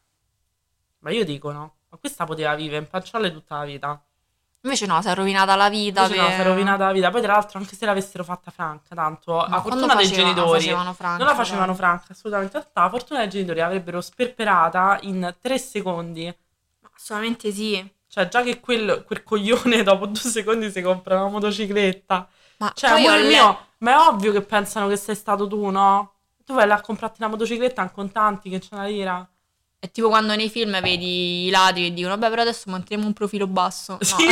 [0.99, 1.75] Ma io dico no.
[1.89, 4.01] Ma questa poteva vivere in panciolle tutta la vita.
[4.61, 6.01] Invece no, si è rovinata la vita.
[6.03, 7.09] Invece no, per- si è rovinata la vita.
[7.09, 10.59] Poi, tra l'altro, anche se l'avessero fatta franca, tanto Ma a fortuna dei faceva- genitori.
[10.59, 12.57] facevano franca, non la facevano franca, assolutamente.
[12.57, 16.35] In realtà, a fortuna dei genitori l'avrebbero sperperata in tre secondi.
[16.95, 17.91] Assolutamente sì.
[18.07, 22.27] Cioè, già che quel, quel coglione dopo due secondi si compra una motocicletta.
[22.57, 26.13] Ma Cioè, amore le- mio, ma è ovvio che pensano che sei stato tu, no?
[26.43, 29.29] Tu vai là a comprarti una motocicletta in contanti che c'è una lira.
[29.79, 33.13] È tipo quando nei film vedi i ladri che dicono, vabbè, però adesso manteniamo un
[33.13, 33.93] profilo basso.
[33.93, 34.05] No.
[34.05, 34.25] Sì,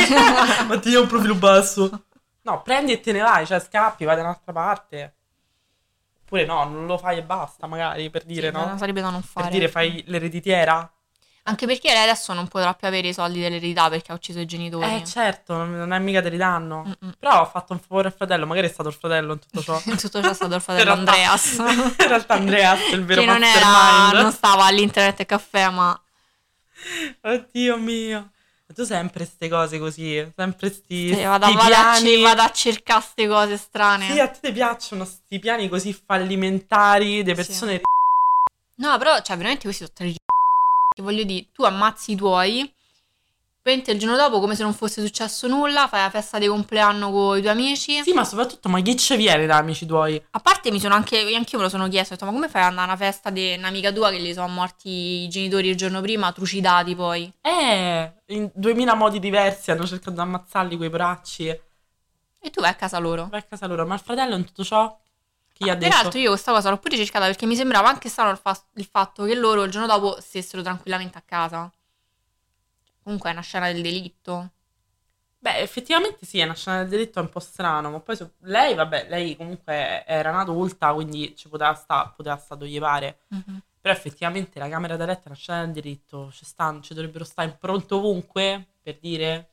[0.66, 2.04] ma ti dia un profilo basso.
[2.42, 5.14] No, prendi e te ne vai, cioè scappi, vai da un'altra parte.
[6.22, 8.76] Oppure no, non lo fai e basta, magari, per dire, Sì, no?
[8.76, 9.48] Sarebbe da non fare.
[9.48, 10.90] Per dire fai l'ereditiera?
[11.48, 14.46] Anche perché lei adesso non potrà più avere i soldi dell'eredità perché ha ucciso i
[14.46, 14.96] genitori.
[14.96, 16.84] Eh, certo, non è mica te li danno.
[16.84, 17.14] Mm-mm.
[17.18, 19.80] Però ho fatto un favore al fratello, magari è stato il fratello in tutto ciò.
[19.86, 21.52] In tutto ciò è stato il fratello In Andreas.
[21.56, 24.22] In realtà Andreas è il vero che non era, mastermind.
[24.22, 26.00] non stava all'internet e caffè, ma
[27.22, 28.30] Oddio mio.
[28.74, 32.06] Tu sempre ste cose così, sempre sti, sì, vado, sti vado a, piani.
[32.16, 34.10] ci- vado a cercare queste cose strane.
[34.12, 37.80] Sì, a te piacciono sti piani così fallimentari di persone
[38.76, 40.12] No, però, cioè, veramente questi sono tre
[40.98, 42.72] che voglio dire, tu ammazzi i tuoi,
[43.60, 47.10] poi il giorno dopo come se non fosse successo nulla, fai la festa di compleanno
[47.12, 48.02] con i tuoi amici.
[48.02, 50.20] Sì, ma soprattutto, ma chi ci viene da amici tuoi?
[50.30, 52.62] A parte mi sono anche, anch'io me lo sono chiesto, ho detto, ma come fai
[52.62, 54.88] ad andare a una festa di un'amica tua che gli sono morti
[55.24, 57.32] i genitori il giorno prima, trucidati poi?
[57.42, 61.46] Eh, in duemila modi diversi hanno cercato di ammazzarli quei bracci.
[62.40, 63.28] E tu vai a casa loro.
[63.30, 64.98] Vai a casa loro, ma il fratello in tutto ciò?
[65.58, 65.88] Chi ha detto?
[65.88, 68.84] Peraltro io questa cosa l'ho pure cercata perché mi sembrava anche strano il, fa- il
[68.84, 71.68] fatto che loro il giorno dopo stessero tranquillamente a casa.
[73.02, 74.52] Comunque è una scena del delitto.
[75.40, 78.30] Beh, effettivamente sì, è una scena del delitto è un po' strano, ma poi su-
[78.40, 83.20] lei, vabbè, lei comunque era un'adulta, quindi ci poteva sta, poteva sta gli pare.
[83.80, 87.24] Però effettivamente la camera da letto è una scena del delitto, ci, stanno, ci dovrebbero
[87.24, 89.52] stare in pronto ovunque, per dire.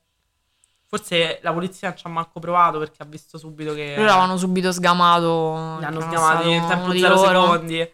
[0.88, 4.38] Forse la polizia non ci ha manco provato perché ha visto subito che Loro avevano
[4.38, 5.78] subito sgamato.
[5.80, 7.42] li hanno che era sgamati stato in tempo di zero loro.
[7.52, 7.94] secondi.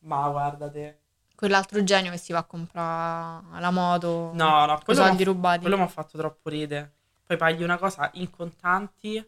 [0.00, 0.98] Ma guardate.
[1.34, 4.30] Quell'altro genio che si va a comprare la moto.
[4.34, 5.60] No, no, quello soldi rubati.
[5.60, 6.92] Quello mi ha fatto troppo ridere.
[7.26, 9.24] Poi paghi una cosa in contanti,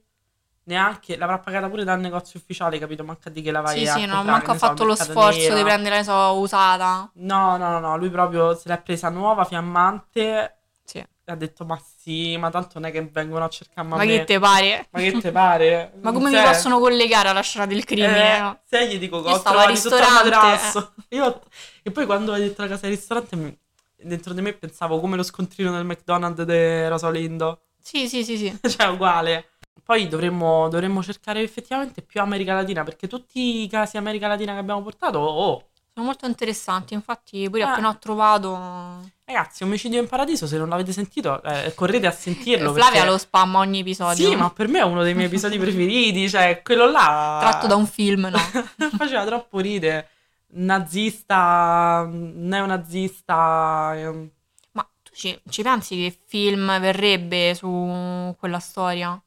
[0.65, 3.03] neanche l'avrà pagata pure dal negozio ufficiale, capito?
[3.05, 4.95] Manca di che la vai Sì, a sì, no, comprare, manco ha so, fatto lo
[4.95, 5.57] sforzo Nero.
[5.57, 7.11] di prendere, ne so, usata.
[7.15, 10.99] No, no, no, no, lui proprio se l'è presa nuova, fiammante, Sì.
[10.99, 14.07] e ha detto, ma sì, ma tanto non è che vengono a cercare Ma me.
[14.07, 14.89] che te pare?
[14.91, 15.93] Ma che te pare?
[16.03, 18.37] Ma come mi Cioè, possono collegare alla scena del crimine?
[18.37, 18.59] Eh, no?
[18.65, 20.31] se gli dico che Io ho stavo al trovato sotto al ristorante, eh.
[20.31, 20.95] materasso.
[21.11, 21.41] Io-
[21.83, 23.57] E poi quando hai detto la casa del ristorante, mi-
[23.97, 27.63] dentro di me pensavo come lo scontrino del McDonald's di Rosalindo.
[27.81, 28.59] Sì, sì, sì, sì.
[28.69, 29.49] cioè uguale.
[29.85, 34.59] Poi dovremmo, dovremmo cercare effettivamente più America Latina, perché tutti i casi America Latina che
[34.61, 36.95] abbiamo portato, oh, Sono molto interessanti.
[36.95, 37.65] Infatti, pure Eh.
[37.65, 39.11] appena ho trovato.
[39.33, 42.73] Ragazzi, Omicidio in Paradiso, se non l'avete sentito, eh, correte a sentirlo.
[42.73, 44.29] Flavia perché- lo spamma ogni episodio.
[44.31, 47.39] Sì, ma per me è uno dei miei episodi preferiti, cioè quello là...
[47.41, 48.39] Tratto da un film, no?
[48.97, 50.09] Faceva troppo ridere.
[50.55, 53.93] Nazista, neonazista...
[53.97, 54.31] ehm,
[54.73, 59.21] ma tu ci, ci pensi che film verrebbe su quella storia?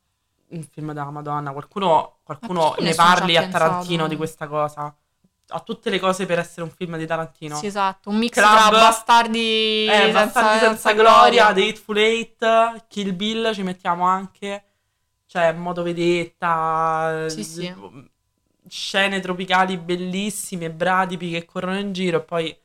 [0.48, 1.52] un film della Madonna.
[1.52, 3.64] Qualcuno, qualcuno ne parli a pensato?
[3.66, 4.96] Tarantino di questa cosa.
[5.48, 7.56] Ha tutte le cose per essere un film di Tarantino.
[7.58, 8.10] Sì, esatto.
[8.10, 8.58] Un mix Club.
[8.58, 14.06] tra bastardi, Eh, senza, Bastardi senza, senza gloria, The Hateful Eight, Kill Bill ci mettiamo
[14.06, 14.64] anche.
[15.28, 17.26] Cioè, modo vedetta.
[17.30, 17.74] Sì, sì.
[18.68, 22.58] Scene tropicali bellissime, bradipi che corrono in giro e poi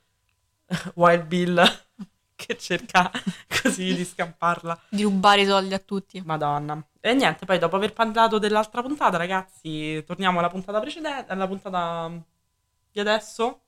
[0.95, 1.63] Wild Bill
[2.35, 3.11] che cerca
[3.63, 4.81] così di scamparla.
[4.89, 6.23] Di rubare i soldi a tutti.
[6.25, 6.83] Madonna.
[7.01, 12.11] E niente, poi dopo aver parlato dell'altra puntata, ragazzi, torniamo alla puntata precedente, alla puntata
[12.93, 13.61] di adesso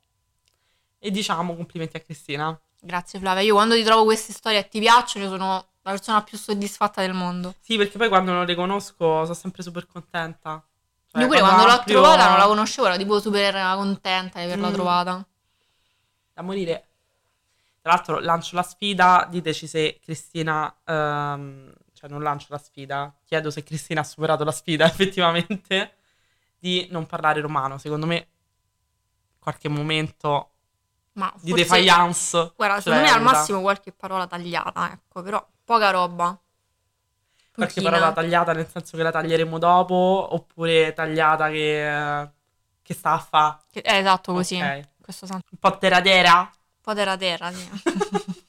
[0.98, 2.58] e diciamo complimenti a Cristina.
[2.80, 3.42] Grazie Flavia.
[3.42, 7.00] Io quando ti trovo queste storie e ti piacciono, io sono la persona più soddisfatta
[7.00, 7.54] del mondo.
[7.60, 10.64] Sì, perché poi quando non le conosco sono sempre super contenta.
[11.08, 14.44] Cioè, Io pure quando l'ho ampio- trovata non la conoscevo, ero tipo super contenta di
[14.44, 14.72] averla Mm.
[14.72, 15.26] trovata.
[16.34, 16.86] Da morire.
[17.82, 20.72] Tra l'altro lancio la sfida, diteci se Cristina...
[20.84, 25.96] ehm, cioè non lancio la sfida, chiedo se Cristina ha superato la sfida effettivamente
[26.58, 27.78] di non parlare romano.
[27.78, 28.28] Secondo me
[29.42, 30.50] qualche momento
[31.14, 32.52] Ma di defiance.
[32.54, 36.38] Guarda, ce secondo me al massimo qualche parola tagliata, ecco, però poca roba.
[37.52, 37.90] Qualche Pochina.
[37.90, 42.30] parola tagliata nel senso che la taglieremo dopo, oppure tagliata che,
[42.80, 43.62] che sta a fa.
[43.70, 44.56] Che- eh, esatto, così.
[44.56, 44.62] Ok.
[44.62, 45.44] In questo senso.
[45.50, 46.38] Un po' teratera.
[46.38, 47.68] Un po' terra terra, sì.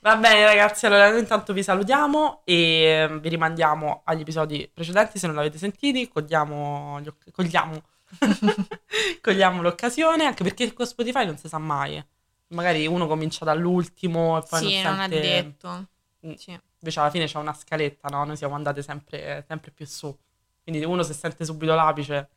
[0.00, 5.26] Va bene ragazzi, allora noi intanto vi salutiamo e vi rimandiamo agli episodi precedenti se
[5.26, 7.00] non l'avete sentiti, cogliamo,
[7.32, 7.82] cogliamo,
[9.20, 12.04] cogliamo l'occasione, anche perché con Spotify non si sa mai.
[12.48, 15.20] Magari uno comincia dall'ultimo e poi sì, non non sente...
[15.20, 15.86] detto.
[16.26, 16.32] Mm.
[16.34, 16.50] Sì.
[16.50, 18.24] Invece alla fine c'è una scaletta, no?
[18.24, 20.16] Noi siamo andate sempre, sempre più su.
[20.62, 22.28] Quindi uno se sente subito l'apice...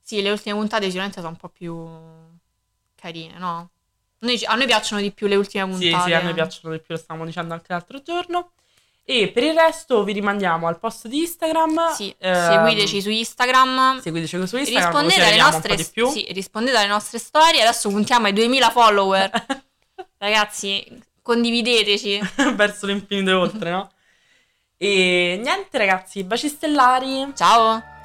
[0.00, 1.84] Sì, le ultime puntate sicuramente sono un po' più
[2.94, 3.70] carine, no?
[4.18, 5.84] Noi, a noi piacciono di più le ultime puntate.
[5.88, 8.52] Sì, sì, a noi piacciono di più, lo stavamo dicendo anche l'altro giorno.
[9.08, 11.92] E per il resto vi rimandiamo al post di Instagram.
[11.92, 14.00] Sì, ehm, seguiteci su Instagram.
[14.00, 14.90] Seguiteci su Instagram.
[14.90, 17.62] Rispondete alle, nostre, sì, rispondete alle nostre storie.
[17.62, 19.30] Adesso puntiamo ai 2000 follower.
[20.18, 20.84] Ragazzi,
[21.22, 22.20] condivideteci.
[22.56, 23.90] Verso l'infinito e oltre, no?
[24.76, 27.32] E niente ragazzi, baci stellari.
[27.36, 27.95] Ciao.